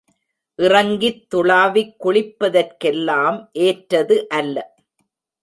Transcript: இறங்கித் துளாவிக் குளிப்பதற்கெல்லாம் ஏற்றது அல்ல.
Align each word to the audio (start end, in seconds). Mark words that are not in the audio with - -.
இறங்கித் 0.59 1.29
துளாவிக் 1.29 1.93
குளிப்பதற்கெல்லாம் 2.03 3.37
ஏற்றது 3.59 4.27
அல்ல. 4.29 4.57